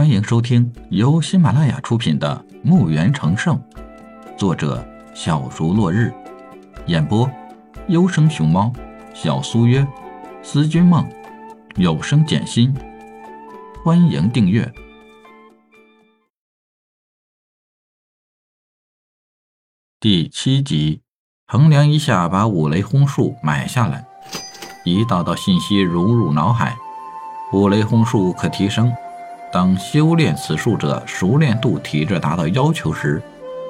[0.00, 3.54] 欢迎收听由喜马拉雅出品的《墓园成圣》，
[4.34, 4.82] 作者
[5.14, 6.10] 小竹落日，
[6.86, 7.30] 演播
[7.88, 8.72] 优生熊猫、
[9.12, 9.86] 小苏约、
[10.42, 11.06] 思君梦、
[11.76, 12.74] 有声简心。
[13.84, 14.72] 欢迎订阅
[20.00, 21.02] 第七集。
[21.46, 24.06] 衡量一下，把五雷轰术买下来。
[24.86, 26.74] 一道道信息融入脑海。
[27.52, 28.90] 五雷轰术可提升，
[29.52, 33.20] 当修炼此术者熟练度体质达到要求时，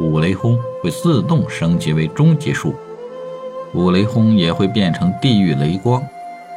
[0.00, 2.74] 五雷轰会自动升级为终极术。
[3.74, 6.02] 五雷轰也会变成地狱雷光、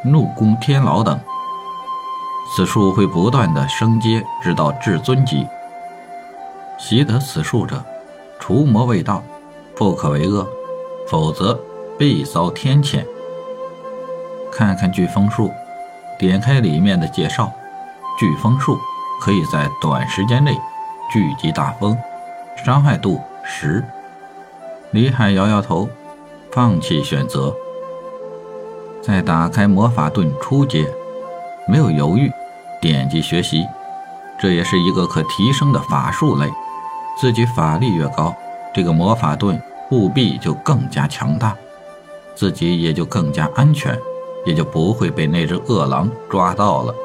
[0.03, 1.19] 怒宫天牢等。
[2.55, 5.45] 此术会不断的升阶，直到至尊级。
[6.77, 7.83] 习得此术者，
[8.39, 9.23] 除魔未到，
[9.75, 10.47] 不可为恶。
[11.07, 11.59] 否则
[11.97, 13.03] 必遭天谴。
[14.51, 15.51] 看看飓风术，
[16.17, 17.51] 点开里面的介绍，
[18.17, 18.77] 飓风术
[19.21, 20.59] 可以在短时间内
[21.13, 21.95] 聚集大风，
[22.65, 23.83] 伤害度十。
[24.89, 25.87] 李海摇摇头，
[26.51, 27.55] 放弃选择。
[28.99, 30.91] 再打开魔法盾初阶，
[31.67, 32.31] 没有犹豫，
[32.81, 33.67] 点击学习。
[34.39, 36.49] 这也是一个可提升的法术类，
[37.15, 38.33] 自己法力越高，
[38.73, 39.61] 这个魔法盾。
[39.91, 41.53] 务必就更加强大，
[42.33, 43.99] 自己也就更加安全，
[44.45, 46.95] 也就不会被那只恶狼抓到了。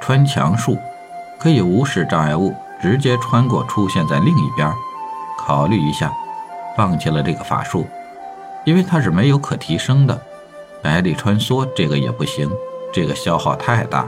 [0.00, 0.78] 穿墙术
[1.38, 4.72] 可以无视障碍物，直接穿过，出现在另一边。
[5.38, 6.12] 考虑一下，
[6.76, 7.86] 放弃了这个法术，
[8.64, 10.20] 因为它是没有可提升的。
[10.82, 12.50] 百里穿梭这个也不行，
[12.92, 14.06] 这个消耗太大，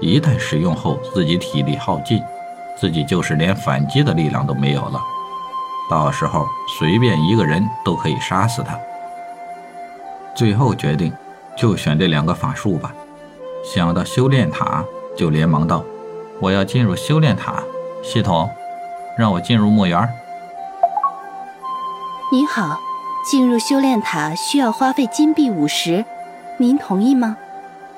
[0.00, 2.22] 一旦使用后自己体力耗尽，
[2.76, 5.00] 自己就是连反击的力量都没有了。
[5.90, 6.46] 到时候
[6.78, 8.78] 随便一个人都可以杀死他。
[10.34, 11.12] 最后决定，
[11.56, 12.92] 就选这两个法术吧。
[13.64, 14.84] 想到修炼塔，
[15.18, 15.84] 就连忙道
[16.40, 17.60] ：“我要进入修炼塔。”
[18.04, 18.48] 系统，
[19.16, 20.08] 让我进入墓园。
[22.30, 22.78] 您好，
[23.28, 26.04] 进入修炼塔需要花费金币五十，
[26.56, 27.36] 您同意吗？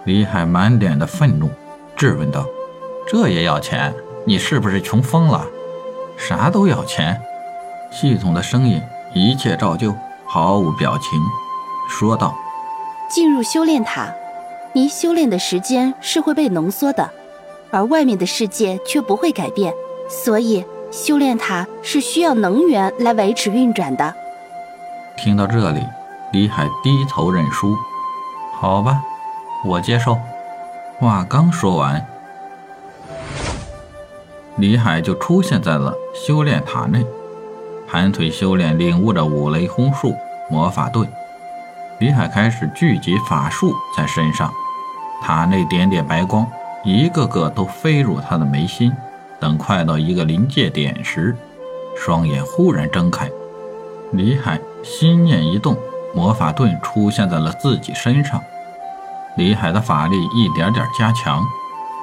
[0.05, 1.51] 李海满脸的愤怒，
[1.95, 2.47] 质问道
[3.07, 3.95] ：“这也要钱？
[4.25, 5.47] 你是不是穷疯了？
[6.17, 7.21] 啥都要钱？”
[7.93, 8.81] 系统的声音
[9.13, 9.95] 一切照旧，
[10.25, 11.21] 毫无表情，
[11.87, 12.35] 说道
[13.11, 14.11] ：“进入修炼塔，
[14.73, 17.11] 您修炼的时间是会被浓缩的，
[17.71, 19.75] 而外面的世界却不会改变，
[20.09, 24.15] 所以修炼塔是需要能源来维持运转的。”
[25.19, 25.81] 听到这里，
[26.33, 27.77] 李海低头认输
[28.55, 29.03] ：“好吧，
[29.67, 30.17] 我接受。”
[31.01, 32.07] 话刚说完，
[34.57, 37.05] 李海就出现在了修炼塔内。
[37.89, 40.15] 盘腿修炼，领悟着五雷轰术
[40.49, 41.09] 魔法盾，
[41.99, 44.53] 李海开始聚集法术在身上。
[45.21, 46.47] 塔内点点白光，
[46.85, 48.93] 一个个都飞入他的眉心。
[49.39, 51.37] 等快到一个临界点时，
[51.97, 53.31] 双眼忽然睁开。
[54.13, 55.77] 李海心念一动，
[56.15, 58.41] 魔法盾出现在了自己身上。
[59.37, 61.43] 李海的法力一点点加强，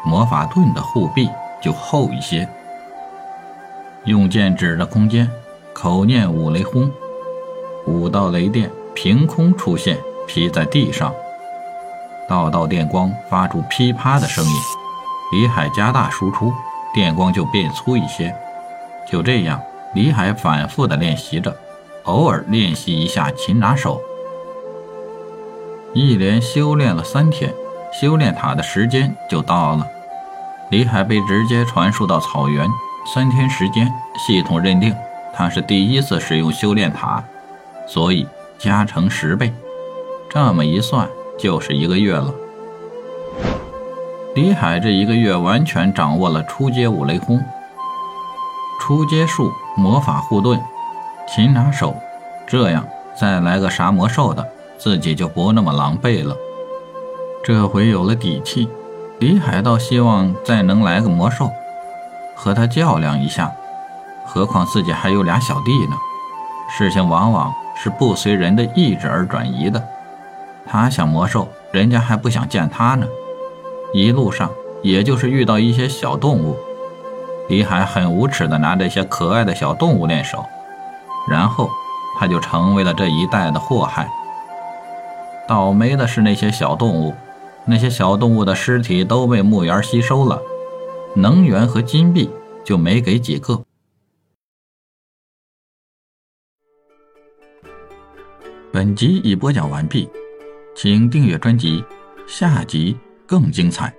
[0.05, 1.29] 魔法盾的护臂
[1.61, 2.47] 就厚一些。
[4.05, 5.29] 用剑指着空间。
[5.73, 6.89] 口念五雷轰，
[7.85, 11.13] 五道雷电凭空出现，劈在地上，
[12.27, 14.51] 道道电光发出噼啪的声音。
[15.31, 16.53] 李海加大输出，
[16.93, 18.33] 电光就变粗一些。
[19.05, 19.61] 就这样，
[19.93, 21.55] 李海反复的练习着，
[22.03, 24.01] 偶尔练习一下擒拿手。
[25.93, 27.53] 一连修炼了三天，
[27.91, 29.87] 修炼塔的时间就到了。
[30.69, 32.67] 李海被直接传输到草原，
[33.13, 34.93] 三天时间，系统认定。
[35.33, 37.23] 他是第一次使用修炼塔，
[37.87, 38.27] 所以
[38.57, 39.53] 加成十倍。
[40.29, 42.33] 这么一算，就是一个月了。
[44.35, 47.41] 李海这一个月完全掌握了初阶五雷轰、
[48.79, 50.61] 初阶术魔法护盾、
[51.27, 51.95] 擒拿手，
[52.45, 54.45] 这样再来个啥魔兽的，
[54.77, 56.35] 自己就不那么狼狈了。
[57.43, 58.69] 这回有了底气，
[59.19, 61.51] 李海倒希望再能来个魔兽，
[62.35, 63.51] 和他较量一下。
[64.25, 65.95] 何况自己还有俩小弟呢，
[66.78, 69.81] 事情往往是不随人的意志而转移的。
[70.69, 73.08] 他想魔兽，人家还不想见他呢。
[73.93, 74.52] 一路上，
[74.84, 76.58] 也就是遇到一些小动物，
[77.47, 80.46] 李海很无耻的拿这些可爱的小动物练手，
[81.29, 81.69] 然后
[82.19, 84.09] 他就成为了这一带的祸害。
[85.47, 87.16] 倒霉的是那些小动物，
[87.66, 90.41] 那些小动物的尸体都被墓园吸收了，
[91.16, 92.29] 能源和金币
[92.66, 93.64] 就没给几个。
[98.73, 100.09] 本集已播讲完毕，
[100.79, 101.84] 请订阅专辑，
[102.28, 102.96] 下集
[103.26, 103.91] 更精彩。